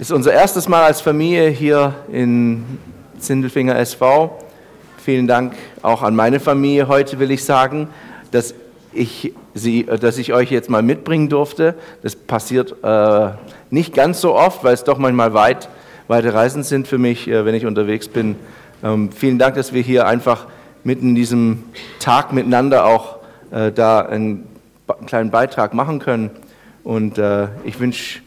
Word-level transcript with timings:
Ist 0.00 0.12
unser 0.12 0.32
erstes 0.32 0.66
Mal 0.66 0.84
als 0.84 1.02
Familie 1.02 1.50
hier 1.50 1.92
in 2.10 2.64
Zindelfinger 3.18 3.76
SV. 3.76 4.38
Vielen 4.96 5.26
Dank 5.26 5.52
auch 5.82 6.00
an 6.00 6.16
meine 6.16 6.40
Familie 6.40 6.88
heute, 6.88 7.18
will 7.18 7.30
ich 7.30 7.44
sagen, 7.44 7.86
dass 8.30 8.54
ich, 8.94 9.34
sie, 9.52 9.84
dass 9.84 10.16
ich 10.16 10.32
euch 10.32 10.50
jetzt 10.50 10.70
mal 10.70 10.80
mitbringen 10.80 11.28
durfte. 11.28 11.74
Das 12.00 12.16
passiert 12.16 12.76
äh, 12.82 13.32
nicht 13.68 13.92
ganz 13.92 14.22
so 14.22 14.34
oft, 14.34 14.64
weil 14.64 14.72
es 14.72 14.84
doch 14.84 14.96
manchmal 14.96 15.34
weit, 15.34 15.68
weite 16.08 16.32
Reisen 16.32 16.62
sind 16.62 16.88
für 16.88 16.96
mich, 16.96 17.28
äh, 17.28 17.44
wenn 17.44 17.54
ich 17.54 17.66
unterwegs 17.66 18.08
bin. 18.08 18.36
Ähm, 18.82 19.12
vielen 19.12 19.38
Dank, 19.38 19.56
dass 19.56 19.74
wir 19.74 19.82
hier 19.82 20.06
einfach 20.06 20.46
mitten 20.82 21.10
in 21.10 21.14
diesem 21.14 21.64
Tag 21.98 22.32
miteinander 22.32 22.86
auch 22.86 23.18
äh, 23.50 23.70
da 23.70 24.00
einen, 24.00 24.48
einen, 24.88 25.06
kleinen 25.06 25.30
Beitrag 25.30 25.74
machen 25.74 25.98
können. 25.98 26.30
Und 26.84 27.18
äh, 27.18 27.48
ich 27.64 27.78
wünsche 27.78 28.20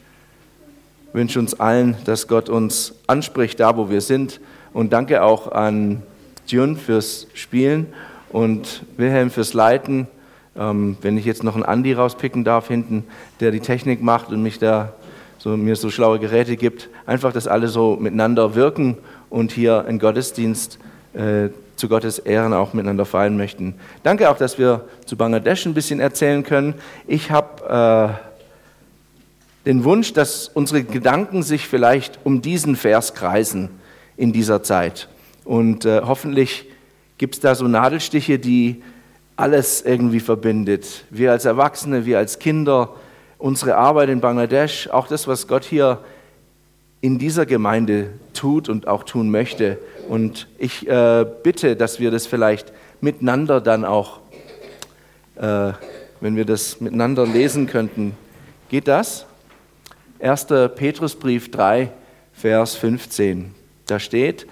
wünsche 1.13 1.39
uns 1.39 1.59
allen, 1.59 1.95
dass 2.05 2.27
Gott 2.27 2.49
uns 2.49 2.95
anspricht, 3.07 3.59
da 3.59 3.77
wo 3.77 3.89
wir 3.89 4.01
sind. 4.01 4.41
Und 4.73 4.91
danke 4.91 5.23
auch 5.23 5.51
an 5.51 6.01
Jun 6.47 6.75
fürs 6.75 7.27
Spielen 7.33 7.87
und 8.31 8.83
Wilhelm 8.97 9.29
fürs 9.29 9.53
Leiten. 9.53 10.07
Ähm, 10.55 10.97
wenn 11.01 11.17
ich 11.17 11.25
jetzt 11.25 11.43
noch 11.43 11.55
einen 11.55 11.63
Andi 11.63 11.93
rauspicken 11.93 12.43
darf 12.43 12.67
hinten, 12.67 13.05
der 13.39 13.51
die 13.51 13.59
Technik 13.59 14.01
macht 14.01 14.29
und 14.29 14.43
mich 14.43 14.59
da 14.59 14.93
so, 15.37 15.57
mir 15.57 15.75
so 15.75 15.89
schlaue 15.89 16.19
Geräte 16.19 16.57
gibt. 16.57 16.89
Einfach, 17.05 17.33
dass 17.33 17.47
alle 17.47 17.67
so 17.67 17.97
miteinander 17.99 18.55
wirken 18.55 18.97
und 19.29 19.51
hier 19.51 19.85
einen 19.85 19.99
Gottesdienst 19.99 20.79
äh, 21.13 21.49
zu 21.75 21.89
Gottes 21.89 22.19
Ehren 22.19 22.53
auch 22.53 22.73
miteinander 22.73 23.05
feiern 23.05 23.35
möchten. 23.35 23.75
Danke 24.03 24.29
auch, 24.29 24.37
dass 24.37 24.57
wir 24.57 24.85
zu 25.05 25.17
Bangladesch 25.17 25.65
ein 25.65 25.73
bisschen 25.73 25.99
erzählen 25.99 26.43
können. 26.43 26.75
Ich 27.07 27.31
habe 27.31 28.17
äh, 28.19 28.32
den 29.65 29.83
Wunsch, 29.83 30.13
dass 30.13 30.49
unsere 30.49 30.83
Gedanken 30.83 31.43
sich 31.43 31.67
vielleicht 31.67 32.19
um 32.23 32.41
diesen 32.41 32.75
Vers 32.75 33.13
kreisen 33.13 33.69
in 34.17 34.33
dieser 34.33 34.63
Zeit. 34.63 35.07
Und 35.45 35.85
äh, 35.85 36.01
hoffentlich 36.05 36.65
gibt 37.17 37.35
es 37.35 37.41
da 37.41 37.55
so 37.55 37.67
Nadelstiche, 37.67 38.39
die 38.39 38.83
alles 39.35 39.81
irgendwie 39.81 40.19
verbindet. 40.19 41.05
Wir 41.09 41.31
als 41.31 41.45
Erwachsene, 41.45 42.05
wir 42.05 42.17
als 42.17 42.39
Kinder, 42.39 42.89
unsere 43.37 43.75
Arbeit 43.75 44.09
in 44.09 44.21
Bangladesch, 44.21 44.89
auch 44.89 45.07
das, 45.07 45.27
was 45.27 45.47
Gott 45.47 45.63
hier 45.63 45.99
in 47.01 47.17
dieser 47.17 47.45
Gemeinde 47.45 48.11
tut 48.33 48.69
und 48.69 48.87
auch 48.87 49.03
tun 49.03 49.29
möchte. 49.29 49.77
Und 50.07 50.47
ich 50.57 50.87
äh, 50.87 51.25
bitte, 51.43 51.75
dass 51.75 51.99
wir 51.99 52.11
das 52.11 52.27
vielleicht 52.27 52.71
miteinander 53.01 53.59
dann 53.59 53.83
auch, 53.83 54.19
äh, 55.35 55.73
wenn 56.21 56.35
wir 56.37 56.45
das 56.45 56.79
miteinander 56.79 57.25
lesen 57.25 57.67
könnten. 57.67 58.15
Geht 58.69 58.87
das? 58.87 59.25
1. 60.23 60.45
Petrusbrief 60.75 61.51
3, 61.51 61.91
Vers 62.31 62.75
15. 62.77 63.53
Da 63.87 63.99
steht, 63.99 64.47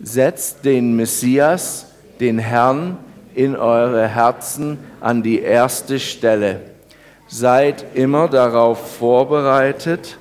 setzt 0.00 0.64
den 0.64 0.96
Messias, 0.96 1.92
den 2.18 2.40
Herrn, 2.40 2.98
in 3.32 3.54
eure 3.54 4.08
Herzen 4.08 4.78
an 5.00 5.22
die 5.22 5.38
erste 5.38 6.00
Stelle. 6.00 6.60
Seid 7.28 7.94
immer 7.94 8.26
darauf 8.26 8.98
vorbereitet, 8.98 10.18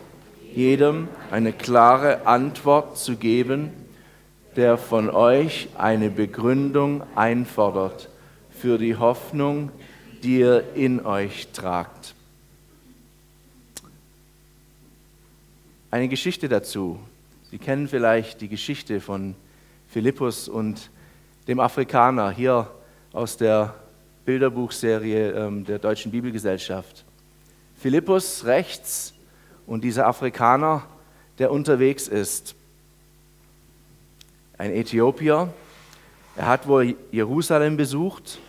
jedem 0.54 1.08
eine 1.32 1.52
klare 1.52 2.28
Antwort 2.28 3.00
zu 3.00 3.16
geben, 3.16 3.72
der 4.56 4.78
von 4.78 5.10
euch 5.10 5.70
eine 5.80 6.12
Begründung 6.12 7.02
einfordert 7.16 8.08
für 8.52 8.78
die 8.78 8.96
Hoffnung, 8.96 9.72
die 10.22 10.42
ihr 10.42 10.64
in 10.76 11.04
euch 11.04 11.48
tragt. 11.54 12.14
Eine 15.94 16.08
Geschichte 16.08 16.48
dazu. 16.48 16.98
Sie 17.50 17.58
kennen 17.58 17.90
vielleicht 17.90 18.40
die 18.40 18.48
Geschichte 18.48 19.02
von 19.02 19.36
Philippus 19.90 20.48
und 20.48 20.90
dem 21.50 21.60
Afrikaner 21.60 22.32
hier 22.32 22.72
aus 23.12 23.36
der 23.36 23.76
Bilderbuchserie 24.24 25.32
ähm, 25.32 25.66
der 25.66 25.80
Deutschen 25.80 26.10
Bibelgesellschaft. 26.14 27.04
Philippus 27.76 28.46
rechts 28.46 29.14
und 29.68 29.84
dieser 29.84 30.08
Afrikaner, 30.08 30.84
der 31.40 31.52
unterwegs 31.52 32.08
ist. 32.08 32.56
Ein 34.58 34.72
Äthiopier. 34.72 35.54
Er 36.38 36.48
hat 36.48 36.70
wohl 36.70 36.96
Jerusalem 37.12 37.76
besucht. 37.76 38.40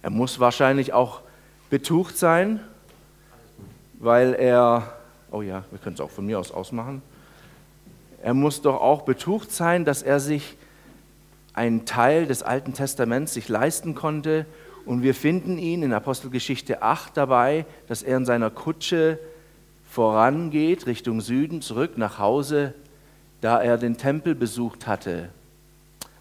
Er 0.00 0.10
muss 0.10 0.38
wahrscheinlich 0.38 0.92
auch 0.92 1.22
betucht 1.70 2.16
sein, 2.16 2.60
weil 3.98 4.34
er 4.34 5.01
Oh 5.32 5.40
ja, 5.40 5.64
wir 5.70 5.78
können 5.78 5.94
es 5.94 6.00
auch 6.00 6.10
von 6.10 6.26
mir 6.26 6.38
aus 6.38 6.52
ausmachen. 6.52 7.00
Er 8.22 8.34
muss 8.34 8.60
doch 8.60 8.80
auch 8.80 9.02
betucht 9.02 9.50
sein, 9.50 9.86
dass 9.86 10.02
er 10.02 10.20
sich 10.20 10.58
einen 11.54 11.86
Teil 11.86 12.26
des 12.26 12.42
Alten 12.42 12.74
Testaments 12.74 13.32
sich 13.32 13.48
leisten 13.48 13.94
konnte. 13.94 14.44
Und 14.84 15.02
wir 15.02 15.14
finden 15.14 15.56
ihn 15.56 15.82
in 15.82 15.94
Apostelgeschichte 15.94 16.82
8 16.82 17.16
dabei, 17.16 17.64
dass 17.88 18.02
er 18.02 18.18
in 18.18 18.26
seiner 18.26 18.50
Kutsche 18.50 19.18
vorangeht 19.88 20.86
Richtung 20.86 21.22
Süden, 21.22 21.62
zurück 21.62 21.96
nach 21.96 22.18
Hause, 22.18 22.74
da 23.40 23.60
er 23.60 23.78
den 23.78 23.96
Tempel 23.96 24.34
besucht 24.34 24.86
hatte. 24.86 25.30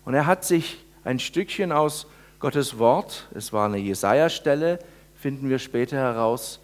Und 0.05 0.13
er 0.13 0.25
hat 0.25 0.45
sich 0.45 0.83
ein 1.03 1.19
Stückchen 1.19 1.73
aus 1.73 2.07
Gottes 2.39 2.79
Wort, 2.79 3.27
es 3.35 3.51
war 3.51 3.65
eine 3.65 3.77
Jesaja-Stelle, 3.77 4.79
finden 5.15 5.49
wir 5.49 5.59
später 5.59 5.97
heraus, 5.97 6.59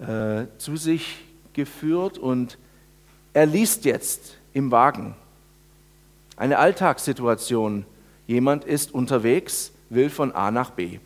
äh, 0.00 0.46
zu 0.58 0.76
sich 0.76 1.24
geführt 1.54 2.18
und 2.18 2.58
er 3.32 3.46
liest 3.46 3.84
jetzt 3.84 4.36
im 4.52 4.70
Wagen. 4.70 5.14
Eine 6.36 6.58
Alltagssituation. 6.58 7.84
Jemand 8.26 8.64
ist 8.64 8.94
unterwegs, 8.94 9.72
will 9.90 10.10
von 10.10 10.32
A 10.32 10.50
nach 10.50 10.70
B. 10.70 10.98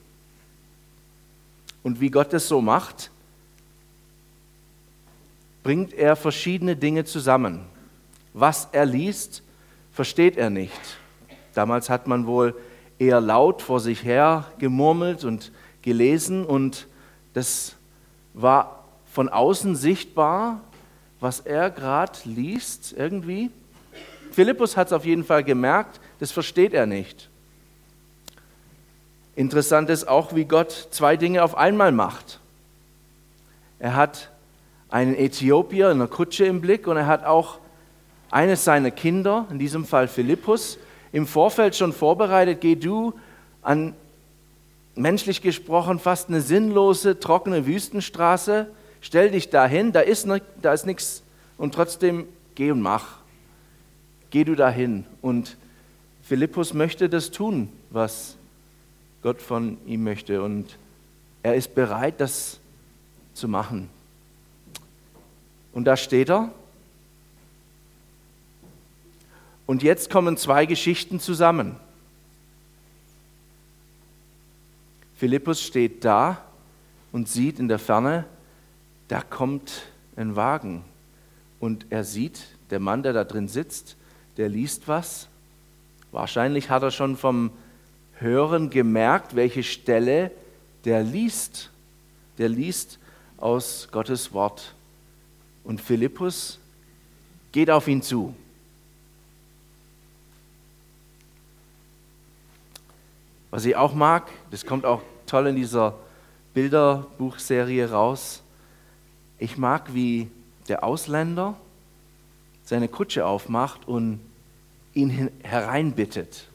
Und 1.83 2.01
wie 2.01 2.11
Gott 2.11 2.33
es 2.33 2.49
so 2.49 2.61
macht, 2.61 3.11
bringt 5.63 5.93
er 5.93 6.17
verschiedene 6.17 6.77
Dinge 6.77 7.05
zusammen. 7.05 7.65
Was 8.33 8.69
er 8.73 8.87
liest, 8.87 9.43
versteht 9.93 10.37
er 10.37 10.51
nicht. 10.51 10.99
Damals 11.55 11.89
hat 11.89 12.07
man 12.07 12.27
wohl 12.27 12.55
eher 12.99 13.21
laut 13.21 13.63
vor 13.63 13.81
sich 13.81 14.05
her 14.05 14.47
gemurmelt 14.59 15.25
und 15.25 15.53
gelesen 15.83 16.45
und 16.45 16.87
das 17.35 17.77
war 18.35 18.76
von 19.17 19.31
außen 19.31 19.77
sichtbar, 19.77 20.61
was 21.21 21.41
er 21.41 21.71
gerade 21.71 22.19
liest 22.27 22.93
irgendwie? 22.95 23.51
Philippus 24.31 24.77
hat 24.77 24.89
es 24.89 24.93
auf 24.93 25.07
jeden 25.07 25.25
Fall 25.25 25.43
gemerkt, 25.43 26.01
das 26.19 26.33
versteht 26.33 26.75
er 26.75 26.85
nicht. 26.85 27.31
Interessant 29.35 29.89
ist 29.89 30.07
auch, 30.07 30.35
wie 30.35 30.45
Gott 30.45 30.89
zwei 30.91 31.17
Dinge 31.17 31.43
auf 31.43 31.57
einmal 31.57 31.93
macht. 31.93 32.41
Er 33.79 33.97
hat 33.97 34.31
einen 34.91 35.15
Äthiopier 35.15 35.91
in 35.93 35.97
einer 35.97 36.09
Kutsche 36.09 36.45
im 36.45 36.61
Blick 36.61 36.87
und 36.87 36.99
er 36.99 37.07
hat 37.07 37.25
auch 37.25 37.57
eines 38.31 38.65
seiner 38.65 38.91
Kinder, 38.91 39.47
in 39.51 39.59
diesem 39.59 39.87
Fall 39.87 40.09
Philippus, 40.09 40.77
im 41.13 41.27
Vorfeld 41.27 41.75
schon 41.75 41.95
vorbereitet, 41.95 42.61
geh 42.61 42.75
du 42.75 43.15
an 43.63 43.95
menschlich 44.95 45.41
gesprochen 45.41 46.01
fast 46.01 46.29
eine 46.29 46.43
sinnlose, 46.43 47.19
trockene 47.19 47.65
Wüstenstraße 47.65 48.67
Stell 49.07 49.31
dich 49.31 49.51
dahin, 49.51 49.93
da 49.93 50.01
ist, 50.01 50.27
da 50.61 50.73
ist 50.73 50.85
nichts 50.85 51.23
und 51.59 51.75
trotzdem 51.77 52.27
geh 52.57 52.73
und 52.73 52.81
mach. 52.81 53.19
Geh 54.31 54.43
du 54.43 54.57
dahin. 54.57 55.07
Und 55.23 55.57
Philippus 56.25 56.75
möchte 56.75 57.09
das 57.09 57.31
tun, 57.31 57.69
was 57.91 58.35
Gott 59.23 59.41
von 59.41 59.79
ihm 59.87 60.03
möchte. 60.03 60.43
Und 60.43 60.77
er 61.45 61.55
ist 61.55 61.77
bereit, 61.77 62.21
das 62.21 62.59
zu 63.33 63.47
machen. 63.47 63.89
Und 65.73 65.85
da 65.85 65.97
steht 65.97 66.29
er. 66.29 66.51
Und 69.67 69.85
jetzt 69.85 70.11
kommen 70.11 70.37
zwei 70.37 70.67
Geschichten 70.67 71.21
zusammen. 71.21 71.77
Philippus 75.15 75.63
steht 75.63 76.05
da 76.05 76.43
und 77.13 77.29
sieht 77.29 77.61
in 77.61 77.69
der 77.69 77.79
Ferne 77.79 78.25
da 79.09 79.21
kommt 79.21 79.83
ein 80.17 80.37
Wagen 80.37 80.85
und 81.61 81.87
er 81.91 82.05
sieht, 82.05 82.45
der 82.71 82.81
Mann, 82.81 83.03
der 83.03 83.13
da 83.13 83.25
drin 83.25 83.49
sitzt, 83.49 83.97
der 84.37 84.49
liest 84.49 84.89
was. 84.89 85.29
Wahrscheinlich 86.13 86.71
hat 86.71 86.83
er 86.83 86.91
schon 86.91 87.17
vom 87.17 87.51
Hören 88.19 88.71
gemerkt, 88.71 89.37
welche 89.37 89.63
Stelle 89.63 90.31
der 90.85 91.03
liest. 91.03 91.71
Der 92.39 92.49
liest 92.49 92.99
aus 93.37 93.89
Gottes 93.91 94.33
Wort. 94.33 94.75
Und 95.65 95.81
Philippus 95.81 96.59
geht 97.53 97.71
auf 97.71 97.89
ihn 97.89 98.03
zu. 98.03 98.35
Was 103.51 103.65
ich 103.65 103.77
auch 103.77 103.95
mag, 103.95 104.31
das 104.51 104.67
kommt 104.67 104.85
auch 104.85 105.03
toll 105.27 105.47
in 105.47 105.57
dieser 105.57 105.95
Bilderbuchserie 106.53 107.91
raus, 107.91 108.43
ich 109.39 109.59
mag, 109.59 109.95
wie 109.95 110.31
der 110.69 110.85
Ausländer 110.85 111.55
seine 112.65 112.89
Kutsche 112.89 113.27
aufmacht 113.27 113.87
und 113.87 114.21
ihn 114.95 115.31
hereinbittet. 115.43 116.49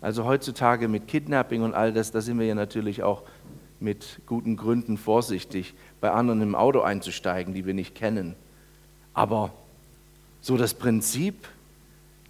Also 0.00 0.24
heutzutage 0.24 0.88
mit 0.88 1.08
Kidnapping 1.08 1.62
und 1.62 1.74
all 1.74 1.92
das, 1.92 2.12
da 2.12 2.20
sind 2.20 2.38
wir 2.38 2.46
ja 2.46 2.54
natürlich 2.54 3.02
auch 3.02 3.22
mit 3.80 4.20
guten 4.26 4.56
Gründen 4.56 4.96
vorsichtig, 4.96 5.74
bei 6.00 6.10
anderen 6.10 6.40
im 6.42 6.54
Auto 6.54 6.80
einzusteigen, 6.80 7.52
die 7.52 7.66
wir 7.66 7.74
nicht 7.74 7.94
kennen. 7.94 8.34
Aber 9.12 9.52
so 10.40 10.56
das 10.56 10.74
Prinzip, 10.74 11.48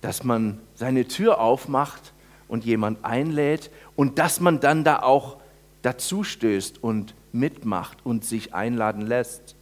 dass 0.01 0.25
man 0.25 0.59
seine 0.75 1.07
Tür 1.07 1.41
aufmacht 1.41 2.13
und 2.49 2.65
jemand 2.65 3.05
einlädt 3.05 3.71
und 3.95 4.19
dass 4.19 4.41
man 4.41 4.61
dann 4.61 4.83
da 4.83 5.03
auch 5.03 5.37
dazu 5.83 6.25
stößt 6.25 6.83
und 6.83 7.15
mitmacht 7.33 7.99
und 8.05 8.25
sich 8.25 8.55
einladen 8.55 9.03
lässt. 9.03 9.55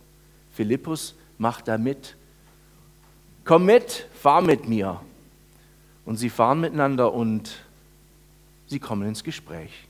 Philippus 0.53 1.15
macht 1.39 1.69
da 1.69 1.79
mit. 1.79 2.17
Komm 3.45 3.67
mit, 3.67 4.07
fahr 4.15 4.43
mit 4.43 4.69
mir. 4.69 5.01
Und 6.05 6.17
sie 6.17 6.31
fahren 6.31 6.61
miteinander 6.61 7.13
und 7.13 7.65
sie 8.67 8.79
kommen 8.79 9.07
ins 9.07 9.25
Gespräch. 9.25 9.87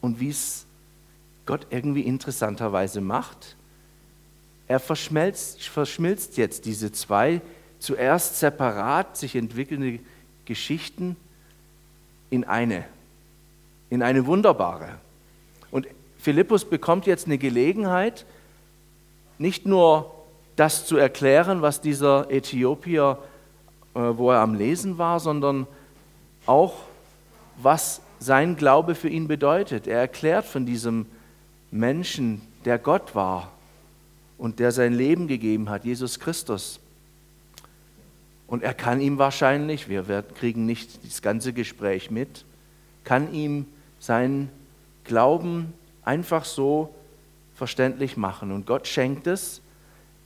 Und 0.00 0.20
wie 0.20 0.30
es 0.30 0.66
Gott 1.44 1.66
irgendwie 1.70 2.02
interessanterweise 2.02 3.00
macht, 3.00 3.56
er 4.66 4.80
verschmilzt, 4.80 5.62
verschmilzt 5.68 6.36
jetzt 6.36 6.66
diese 6.66 6.92
zwei 6.92 7.40
zuerst 7.78 8.38
separat 8.38 9.16
sich 9.16 9.34
entwickelnde 9.34 10.00
Geschichten 10.48 11.14
in 12.30 12.44
eine, 12.44 12.84
in 13.90 14.02
eine 14.02 14.26
wunderbare. 14.26 14.88
Und 15.70 15.86
Philippus 16.18 16.64
bekommt 16.64 17.06
jetzt 17.06 17.26
eine 17.26 17.38
Gelegenheit, 17.38 18.24
nicht 19.38 19.66
nur 19.66 20.12
das 20.56 20.86
zu 20.86 20.96
erklären, 20.96 21.62
was 21.62 21.80
dieser 21.80 22.30
Äthiopier, 22.30 23.18
äh, 23.94 24.00
wo 24.00 24.32
er 24.32 24.40
am 24.40 24.54
Lesen 24.54 24.98
war, 24.98 25.20
sondern 25.20 25.66
auch, 26.46 26.74
was 27.58 28.00
sein 28.18 28.56
Glaube 28.56 28.94
für 28.94 29.08
ihn 29.08 29.28
bedeutet. 29.28 29.86
Er 29.86 30.00
erklärt 30.00 30.46
von 30.46 30.66
diesem 30.66 31.06
Menschen, 31.70 32.40
der 32.64 32.78
Gott 32.78 33.14
war 33.14 33.52
und 34.38 34.58
der 34.58 34.72
sein 34.72 34.94
Leben 34.94 35.28
gegeben 35.28 35.68
hat, 35.68 35.84
Jesus 35.84 36.18
Christus. 36.18 36.80
Und 38.48 38.62
er 38.62 38.74
kann 38.74 39.00
ihm 39.00 39.18
wahrscheinlich, 39.18 39.88
wir 39.88 40.24
kriegen 40.34 40.66
nicht 40.66 41.04
das 41.04 41.22
ganze 41.22 41.52
Gespräch 41.52 42.10
mit, 42.10 42.44
kann 43.04 43.32
ihm 43.32 43.66
seinen 44.00 44.50
Glauben 45.04 45.74
einfach 46.02 46.44
so 46.44 46.94
verständlich 47.54 48.16
machen. 48.16 48.50
Und 48.50 48.66
Gott 48.66 48.88
schenkt 48.88 49.26
es, 49.26 49.60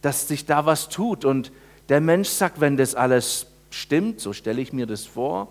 dass 0.02 0.28
sich 0.28 0.46
da 0.46 0.66
was 0.66 0.88
tut. 0.88 1.24
Und 1.24 1.50
der 1.88 2.00
Mensch 2.00 2.28
sagt, 2.28 2.60
wenn 2.60 2.76
das 2.76 2.94
alles 2.94 3.46
stimmt, 3.70 4.20
so 4.20 4.32
stelle 4.32 4.62
ich 4.62 4.72
mir 4.72 4.86
das 4.86 5.04
vor, 5.04 5.48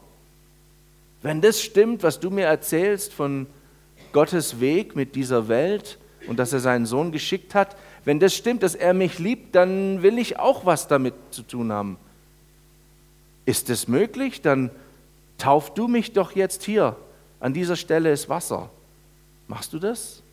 wenn 1.21 1.41
das 1.41 1.61
stimmt, 1.61 2.03
was 2.03 2.19
du 2.19 2.29
mir 2.29 2.45
erzählst 2.45 3.13
von 3.13 3.47
Gottes 4.11 4.59
Weg 4.59 4.95
mit 4.95 5.15
dieser 5.15 5.47
Welt 5.47 5.99
und 6.27 6.39
dass 6.39 6.53
er 6.53 6.59
seinen 6.59 6.85
Sohn 6.85 7.11
geschickt 7.11 7.53
hat, 7.53 7.75
wenn 8.05 8.19
das 8.19 8.33
stimmt, 8.33 8.63
dass 8.63 8.75
er 8.75 8.93
mich 8.93 9.19
liebt, 9.19 9.55
dann 9.55 10.01
will 10.01 10.17
ich 10.17 10.39
auch 10.39 10.65
was 10.65 10.87
damit 10.87 11.13
zu 11.29 11.43
tun 11.43 11.71
haben. 11.71 11.97
Ist 13.51 13.69
es 13.69 13.89
möglich? 13.89 14.41
Dann 14.41 14.71
tauf 15.37 15.73
du 15.73 15.89
mich 15.89 16.13
doch 16.13 16.31
jetzt 16.31 16.63
hier. 16.63 16.95
An 17.41 17.53
dieser 17.53 17.75
Stelle 17.75 18.09
ist 18.09 18.29
Wasser. 18.29 18.69
Machst 19.49 19.73
du 19.73 19.79
das? 19.79 20.23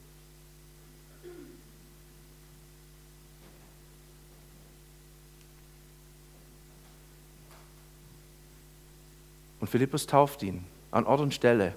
Und 9.58 9.66
Philippus 9.66 10.06
tauft 10.06 10.44
ihn 10.44 10.64
an 10.92 11.04
Ort 11.04 11.20
und 11.20 11.34
Stelle. 11.34 11.74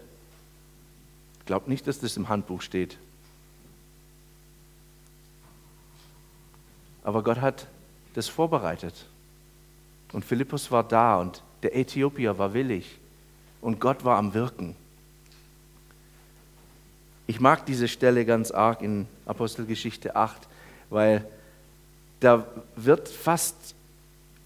Glaubt 1.47 1.67
nicht, 1.67 1.87
dass 1.87 1.97
das 1.97 2.17
im 2.17 2.29
Handbuch 2.29 2.61
steht. 2.61 2.99
Aber 7.03 7.23
Gott 7.23 7.41
hat 7.41 7.65
das 8.13 8.27
vorbereitet. 8.27 9.07
Und 10.11 10.25
Philippus 10.25 10.71
war 10.71 10.83
da 10.83 11.19
und 11.19 11.41
der 11.63 11.75
Äthiopier 11.75 12.37
war 12.37 12.53
willig 12.53 12.99
und 13.61 13.79
Gott 13.79 14.03
war 14.03 14.17
am 14.17 14.33
Wirken. 14.33 14.75
Ich 17.27 17.39
mag 17.39 17.65
diese 17.65 17.87
Stelle 17.87 18.25
ganz 18.25 18.51
arg 18.51 18.81
in 18.81 19.07
Apostelgeschichte 19.25 20.15
8, 20.15 20.47
weil 20.89 21.25
da 22.19 22.45
wird 22.75 23.07
fast 23.07 23.75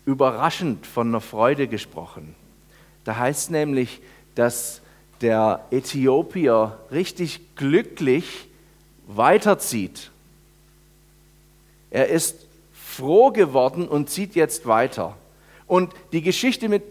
überraschend 0.06 0.86
von 0.86 1.08
einer 1.08 1.22
Freude 1.22 1.68
gesprochen. 1.68 2.36
Da 3.04 3.18
heißt 3.18 3.50
nämlich, 3.50 4.02
dass 4.36 4.82
der 5.22 5.66
Äthiopier 5.72 6.78
richtig 6.92 7.56
glücklich 7.56 8.48
weiterzieht. 9.08 10.12
Er 11.90 12.10
ist 12.10 12.48
froh 12.74 13.32
geworden 13.32 13.88
und 13.88 14.10
zieht 14.10 14.36
jetzt 14.36 14.68
weiter. 14.68 15.18
Und 15.68 15.94
die 16.12 16.22
Geschichte 16.22 16.70
mit 16.70 16.84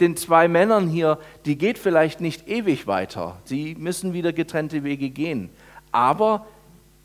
den 0.00 0.16
zwei 0.16 0.48
Männern 0.48 0.88
hier, 0.88 1.18
die 1.44 1.56
geht 1.56 1.78
vielleicht 1.78 2.20
nicht 2.20 2.48
ewig 2.48 2.86
weiter. 2.86 3.38
Sie 3.44 3.74
müssen 3.74 4.12
wieder 4.12 4.32
getrennte 4.32 4.84
Wege 4.84 5.10
gehen. 5.10 5.50
Aber 5.92 6.46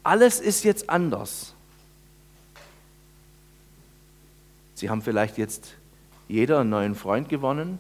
alles 0.04 0.40
ist 0.40 0.64
jetzt 0.64 0.90
anders. 0.90 1.54
Sie 4.76 4.90
haben 4.90 5.02
vielleicht 5.02 5.38
jetzt 5.38 5.76
jeder 6.28 6.62
einen 6.62 6.70
neuen 6.70 6.96
Freund 6.96 7.30
gewonnen. 7.30 7.80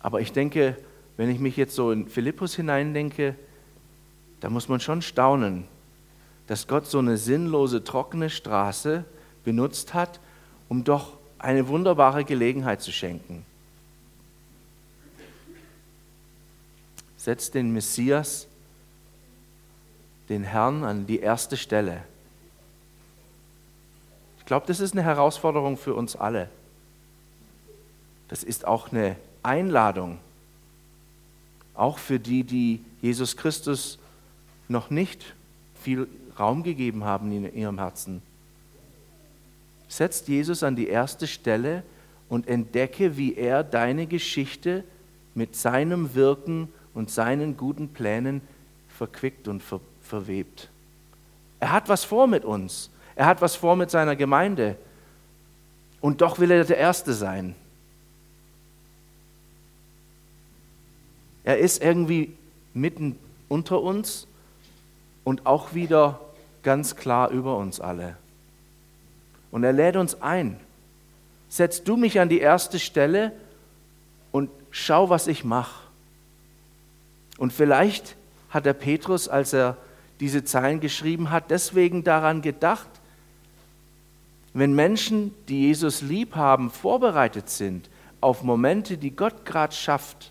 Aber 0.00 0.20
ich 0.20 0.32
denke, 0.32 0.76
wenn 1.16 1.30
ich 1.30 1.38
mich 1.38 1.56
jetzt 1.56 1.74
so 1.74 1.90
in 1.90 2.08
Philippus 2.08 2.54
hineindenke, 2.54 3.34
da 4.40 4.50
muss 4.50 4.68
man 4.68 4.80
schon 4.80 5.02
staunen, 5.02 5.64
dass 6.46 6.66
Gott 6.66 6.86
so 6.86 6.98
eine 6.98 7.16
sinnlose, 7.16 7.84
trockene 7.84 8.30
Straße 8.30 9.04
benutzt 9.44 9.94
hat, 9.94 10.20
um 10.68 10.84
doch 10.84 11.18
eine 11.42 11.66
wunderbare 11.68 12.24
Gelegenheit 12.24 12.80
zu 12.80 12.92
schenken. 12.92 13.44
Setzt 17.16 17.54
den 17.54 17.72
Messias, 17.72 18.46
den 20.28 20.44
Herrn, 20.44 20.84
an 20.84 21.06
die 21.06 21.20
erste 21.20 21.56
Stelle. 21.56 22.02
Ich 24.38 24.46
glaube, 24.46 24.66
das 24.66 24.80
ist 24.80 24.92
eine 24.92 25.02
Herausforderung 25.02 25.76
für 25.76 25.94
uns 25.94 26.16
alle. 26.16 26.48
Das 28.28 28.42
ist 28.42 28.66
auch 28.66 28.90
eine 28.90 29.16
Einladung, 29.42 30.18
auch 31.74 31.98
für 31.98 32.18
die, 32.18 32.44
die 32.44 32.84
Jesus 33.00 33.36
Christus 33.36 33.98
noch 34.68 34.90
nicht 34.90 35.34
viel 35.82 36.08
Raum 36.38 36.62
gegeben 36.62 37.04
haben 37.04 37.30
in 37.32 37.54
ihrem 37.54 37.78
Herzen 37.78 38.22
setzt 39.92 40.28
Jesus 40.28 40.62
an 40.62 40.74
die 40.74 40.88
erste 40.88 41.26
Stelle 41.26 41.82
und 42.30 42.48
entdecke, 42.48 43.18
wie 43.18 43.34
er 43.34 43.62
deine 43.62 44.06
Geschichte 44.06 44.84
mit 45.34 45.54
seinem 45.54 46.14
Wirken 46.14 46.72
und 46.94 47.10
seinen 47.10 47.58
guten 47.58 47.88
Plänen 47.88 48.40
verquickt 48.88 49.48
und 49.48 49.62
ver 49.62 49.80
verwebt. 50.00 50.68
Er 51.60 51.70
hat 51.72 51.88
was 51.88 52.04
vor 52.04 52.26
mit 52.26 52.44
uns. 52.44 52.90
Er 53.14 53.26
hat 53.26 53.40
was 53.40 53.54
vor 53.54 53.76
mit 53.76 53.90
seiner 53.90 54.16
Gemeinde. 54.16 54.76
Und 56.00 56.20
doch 56.20 56.38
will 56.40 56.50
er 56.50 56.64
der 56.64 56.76
Erste 56.76 57.14
sein. 57.14 57.54
Er 61.44 61.58
ist 61.58 61.82
irgendwie 61.82 62.36
mitten 62.74 63.16
unter 63.48 63.80
uns 63.80 64.26
und 65.22 65.46
auch 65.46 65.72
wieder 65.72 66.18
ganz 66.62 66.96
klar 66.96 67.30
über 67.30 67.56
uns 67.56 67.80
alle. 67.80 68.16
Und 69.52 69.62
er 69.62 69.72
lädt 69.72 69.94
uns 69.94 70.20
ein. 70.20 70.58
Setz 71.48 71.84
du 71.84 71.96
mich 71.96 72.18
an 72.18 72.28
die 72.28 72.40
erste 72.40 72.80
Stelle 72.80 73.30
und 74.32 74.50
schau, 74.72 75.10
was 75.10 75.28
ich 75.28 75.44
mache. 75.44 75.86
Und 77.38 77.52
vielleicht 77.52 78.16
hat 78.50 78.66
der 78.66 78.72
Petrus, 78.72 79.28
als 79.28 79.52
er 79.52 79.76
diese 80.18 80.44
Zeilen 80.44 80.80
geschrieben 80.80 81.30
hat, 81.30 81.50
deswegen 81.50 82.02
daran 82.02 82.42
gedacht, 82.42 82.88
wenn 84.54 84.74
Menschen, 84.74 85.34
die 85.48 85.62
Jesus 85.62 86.02
lieb 86.02 86.36
haben, 86.36 86.70
vorbereitet 86.70 87.48
sind 87.48 87.88
auf 88.20 88.42
Momente, 88.42 88.98
die 88.98 89.10
Gott 89.10 89.44
gerade 89.44 89.74
schafft 89.74 90.30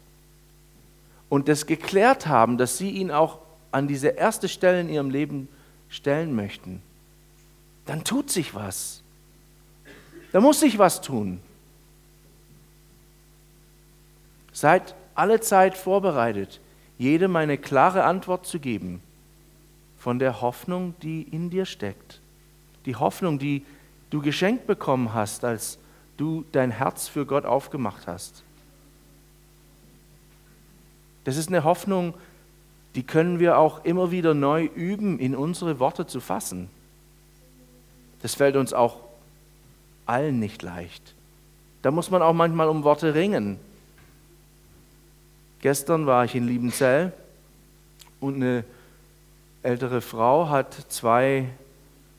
und 1.29 1.47
das 1.47 1.65
geklärt 1.65 2.27
haben, 2.27 2.57
dass 2.57 2.77
sie 2.77 2.91
ihn 2.91 3.11
auch 3.11 3.39
an 3.71 3.87
diese 3.87 4.09
erste 4.09 4.47
Stelle 4.47 4.81
in 4.81 4.89
ihrem 4.89 5.09
Leben 5.09 5.47
stellen 5.89 6.35
möchten, 6.35 6.81
dann 7.85 8.03
tut 8.03 8.29
sich 8.29 8.53
was. 8.53 9.01
Da 10.31 10.39
muss 10.39 10.59
sich 10.59 10.77
was 10.77 11.01
tun. 11.01 11.39
Seid 14.53 14.95
alle 15.15 15.41
Zeit 15.41 15.77
vorbereitet, 15.77 16.59
jedem 16.97 17.35
eine 17.35 17.57
klare 17.57 18.03
Antwort 18.03 18.45
zu 18.45 18.59
geben. 18.59 19.01
von 20.01 20.17
der 20.17 20.41
Hoffnung, 20.41 20.95
die 21.03 21.21
in 21.21 21.51
dir 21.51 21.65
steckt. 21.65 22.21
Die 22.87 22.95
Hoffnung, 22.95 23.37
die 23.37 23.63
du 24.09 24.19
geschenkt 24.19 24.65
bekommen 24.65 25.13
hast, 25.13 25.45
als 25.45 25.77
du 26.17 26.43
dein 26.51 26.71
Herz 26.71 27.07
für 27.07 27.27
Gott 27.27 27.45
aufgemacht 27.45 28.07
hast. 28.07 28.41
Das 31.23 31.37
ist 31.37 31.49
eine 31.49 31.63
Hoffnung, 31.63 32.15
die 32.95 33.03
können 33.03 33.37
wir 33.37 33.59
auch 33.59 33.85
immer 33.85 34.09
wieder 34.09 34.33
neu 34.33 34.65
üben, 34.65 35.19
in 35.19 35.35
unsere 35.35 35.79
Worte 35.79 36.07
zu 36.07 36.19
fassen. 36.19 36.67
Das 38.23 38.33
fällt 38.33 38.55
uns 38.55 38.73
auch 38.73 39.01
allen 40.11 40.39
nicht 40.39 40.61
leicht. 40.61 41.15
Da 41.81 41.89
muss 41.89 42.11
man 42.11 42.21
auch 42.21 42.33
manchmal 42.33 42.67
um 42.67 42.83
Worte 42.83 43.15
ringen. 43.15 43.57
Gestern 45.61 46.05
war 46.05 46.25
ich 46.25 46.35
in 46.35 46.47
Liebenzell 46.47 47.13
und 48.19 48.35
eine 48.35 48.63
ältere 49.63 50.01
Frau 50.01 50.49
hat 50.49 50.73
zwei 50.89 51.47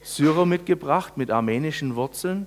Syrer 0.01 0.47
mitgebracht 0.47 1.17
mit 1.17 1.31
armenischen 1.31 1.95
Wurzeln. 1.95 2.47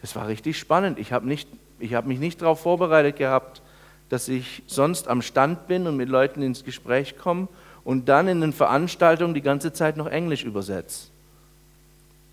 Das 0.00 0.14
war 0.14 0.28
richtig 0.28 0.58
spannend. 0.58 0.98
Ich 0.98 1.12
habe 1.12 1.34
hab 1.34 2.06
mich 2.06 2.18
nicht 2.18 2.42
darauf 2.42 2.60
vorbereitet 2.60 3.16
gehabt, 3.16 3.60
dass 4.08 4.28
ich 4.28 4.62
sonst 4.66 5.08
am 5.08 5.20
Stand 5.20 5.66
bin 5.66 5.86
und 5.86 5.96
mit 5.96 6.08
Leuten 6.08 6.42
ins 6.42 6.64
Gespräch 6.64 7.18
komme 7.18 7.48
und 7.82 8.08
dann 8.08 8.28
in 8.28 8.40
den 8.40 8.52
Veranstaltungen 8.52 9.34
die 9.34 9.42
ganze 9.42 9.72
Zeit 9.72 9.96
noch 9.96 10.06
Englisch 10.06 10.44
übersetze 10.44 11.08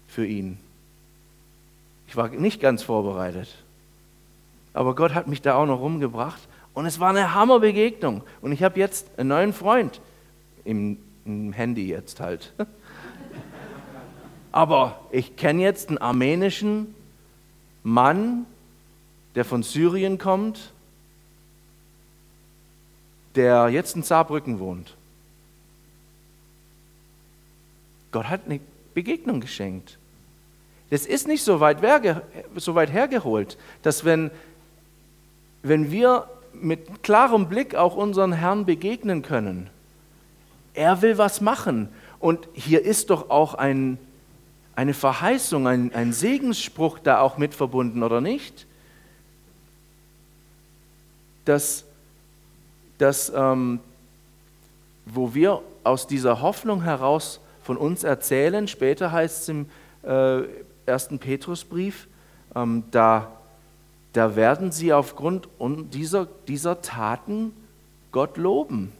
für 0.08 0.25
ihn. 0.25 0.60
Ich 2.13 2.17
war 2.17 2.29
nicht 2.29 2.62
ganz 2.62 2.84
vorbereitet. 2.84 3.48
Aber 4.72 4.93
Gott 4.93 5.15
hat 5.15 5.25
mich 5.25 5.41
da 5.41 5.55
auch 5.55 5.65
noch 5.65 5.79
rumgebracht 5.79 6.48
und 6.75 6.86
es 6.86 7.00
war 7.00 7.10
eine 7.10 7.34
Hammerbegegnung. 7.34 8.22
Und 8.39 8.51
ich 8.51 8.62
habe 8.62 8.79
jetzt 8.79 9.08
einen 9.17 9.29
neuen 9.29 9.51
Freund 9.51 10.00
im, 10.63 11.00
im 11.25 11.53
Handy 11.53 11.88
jetzt 11.88 12.20
halt. 12.20 12.53
Aber 14.51 15.00
ich 15.10 15.38
kenne 15.38 15.63
jetzt 15.63 15.89
einen 15.89 15.98
armenischen 15.98 16.93
Mann, 17.82 18.46
der 19.34 19.43
von 19.43 19.63
Syrien 19.63 20.20
kommt, 20.20 20.72
der 23.34 23.70
jetzt 23.70 23.96
in 23.96 24.03
Saarbrücken 24.03 24.60
wohnt. 24.60 24.96
Gott 28.12 28.29
hat 28.29 28.41
eine 28.46 28.60
Begegnung 28.93 29.41
geschenkt. 29.41 29.98
Das 30.93 31.07
ist 31.07 31.27
nicht 31.27 31.43
so 31.43 31.59
weit, 31.59 31.79
so 32.57 32.75
weit 32.75 32.93
hergeholt, 32.93 33.57
dass 33.81 34.05
wenn, 34.05 34.29
wenn 35.63 35.89
wir 35.89 36.27
mit 36.53 37.01
klarem 37.01 37.50
Blick 37.50 37.73
auch 37.73 37.95
unseren 37.95 38.31
Herrn 38.31 38.67
begegnen 38.67 39.23
können, 39.23 39.71
er 40.75 41.01
will 41.01 41.17
was 41.17 41.41
machen. 41.41 41.89
Und 42.19 42.47
hier 42.53 42.85
ist 42.85 43.09
doch 43.09 43.31
auch 43.31 43.55
ein, 43.55 43.97
eine 44.75 44.93
Verheißung, 44.93 45.65
ein, 45.65 45.95
ein 45.95 46.13
Segensspruch 46.13 47.00
da 47.00 47.21
auch 47.21 47.39
mit 47.39 47.55
verbunden, 47.55 48.03
oder 48.03 48.21
nicht? 48.21 48.67
Dass 51.45 51.85
dass, 53.00 53.33
ähm, 53.35 53.79
wo 55.07 55.33
wir 55.33 55.63
aus 55.83 56.05
dieser 56.05 56.39
Hoffnung 56.39 56.83
heraus 56.83 57.39
von 57.63 57.77
uns 57.77 58.03
erzählen, 58.03 58.67
später 58.67 59.12
heißt 59.12 59.41
es 59.41 59.50
im 59.50 59.65
äh, 60.03 60.43
ersten 60.85 61.19
Petrusbrief, 61.19 62.07
ähm, 62.55 62.83
da, 62.91 63.31
da 64.13 64.35
werden 64.35 64.71
sie 64.71 64.93
aufgrund 64.93 65.47
dieser, 65.93 66.27
dieser 66.47 66.81
Taten 66.81 67.53
Gott 68.11 68.37
loben. 68.37 68.91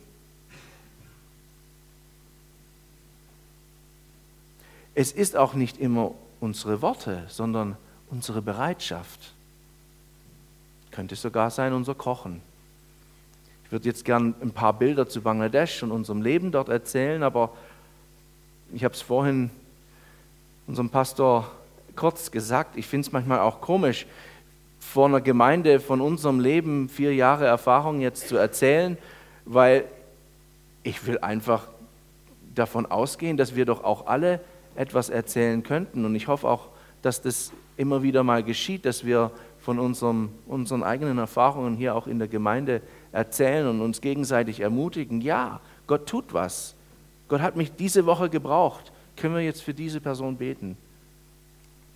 Es 4.96 5.12
ist 5.12 5.36
auch 5.36 5.54
nicht 5.54 5.78
immer 5.78 6.12
unsere 6.40 6.82
Worte, 6.82 7.24
sondern 7.28 7.78
unsere 8.10 8.42
Bereitschaft. 8.42 9.34
Könnte 10.92 11.16
sogar 11.16 11.50
sein 11.50 11.74
unser 11.74 11.96
Kochen 11.96 12.42
würde 13.74 13.90
jetzt 13.90 14.06
gern 14.06 14.36
ein 14.40 14.52
paar 14.52 14.74
Bilder 14.74 15.10
zu 15.10 15.24
Bangladesch 15.24 15.82
und 15.82 15.92
unserem 15.92 16.22
Leben 16.22 16.52
dort 16.52 16.70
erzählen, 16.70 17.24
aber 17.24 17.50
ich 18.72 18.84
habe 18.84 18.94
es 18.94 19.02
vorhin 19.02 19.50
unserem 20.68 20.92
Pastor 20.92 21.52
kurz 21.96 22.32
gesagt, 22.32 22.78
ich 22.78 22.88
finde 22.88 23.08
es 23.08 23.12
manchmal 23.12 23.40
auch 23.40 23.62
komisch, 23.62 24.06
vor 24.80 25.08
einer 25.08 25.22
Gemeinde 25.22 25.80
von 25.80 26.02
unserem 26.02 26.40
Leben 26.40 26.90
vier 26.90 27.16
Jahre 27.16 27.46
Erfahrung 27.46 28.02
jetzt 28.02 28.28
zu 28.28 28.36
erzählen, 28.36 28.98
weil 29.46 29.86
ich 30.84 31.08
will 31.08 31.20
einfach 31.20 31.68
davon 32.54 32.86
ausgehen, 32.86 33.38
dass 33.38 33.56
wir 33.56 33.66
doch 33.66 33.84
auch 33.84 34.08
alle 34.08 34.40
etwas 34.76 35.10
erzählen 35.10 35.64
könnten. 35.64 36.06
Und 36.06 36.16
ich 36.16 36.28
hoffe 36.28 36.48
auch, 36.48 36.68
dass 37.02 37.22
das 37.22 37.52
immer 37.78 38.04
wieder 38.04 38.24
mal 38.24 38.44
geschieht, 38.44 38.86
dass 38.86 39.06
wir 39.06 39.32
von 39.60 39.80
unserem, 39.80 40.30
unseren 40.46 40.84
eigenen 40.84 41.18
Erfahrungen 41.18 41.76
hier 41.76 41.96
auch 41.96 42.06
in 42.06 42.20
der 42.20 42.28
Gemeinde 42.28 42.82
erzählen 43.12 43.68
und 43.68 43.82
uns 43.82 44.02
gegenseitig 44.02 44.60
ermutigen. 44.60 45.22
Ja, 45.22 45.62
Gott 45.88 46.08
tut 46.08 46.34
was. 46.34 46.76
Gott 47.30 47.42
hat 47.42 47.56
mich 47.56 47.74
diese 47.74 48.06
Woche 48.06 48.30
gebraucht. 48.30 48.92
Können 49.16 49.36
wir 49.36 49.42
jetzt 49.42 49.62
für 49.62 49.74
diese 49.74 50.02
Person 50.02 50.36
beten? 50.36 50.78